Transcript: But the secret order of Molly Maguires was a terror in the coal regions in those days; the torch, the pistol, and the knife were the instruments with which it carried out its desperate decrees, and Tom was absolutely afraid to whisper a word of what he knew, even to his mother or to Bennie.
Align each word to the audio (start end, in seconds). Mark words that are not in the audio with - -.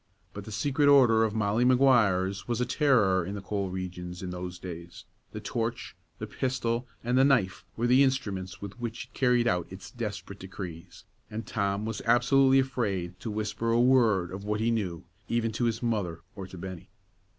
But 0.33 0.45
the 0.45 0.51
secret 0.51 0.87
order 0.87 1.23
of 1.23 1.35
Molly 1.35 1.63
Maguires 1.63 2.47
was 2.47 2.59
a 2.59 2.65
terror 2.65 3.23
in 3.23 3.35
the 3.35 3.39
coal 3.41 3.69
regions 3.69 4.23
in 4.23 4.31
those 4.31 4.57
days; 4.57 5.05
the 5.31 5.39
torch, 5.39 5.95
the 6.17 6.25
pistol, 6.25 6.87
and 7.03 7.19
the 7.19 7.23
knife 7.23 7.63
were 7.77 7.85
the 7.85 8.01
instruments 8.01 8.63
with 8.63 8.79
which 8.79 9.03
it 9.05 9.13
carried 9.13 9.47
out 9.47 9.67
its 9.71 9.91
desperate 9.91 10.39
decrees, 10.39 11.03
and 11.29 11.45
Tom 11.45 11.85
was 11.85 12.01
absolutely 12.07 12.57
afraid 12.57 13.19
to 13.19 13.29
whisper 13.29 13.69
a 13.69 13.79
word 13.79 14.31
of 14.31 14.43
what 14.43 14.59
he 14.59 14.71
knew, 14.71 15.03
even 15.29 15.51
to 15.51 15.65
his 15.65 15.83
mother 15.83 16.21
or 16.35 16.47
to 16.47 16.57
Bennie. 16.57 16.89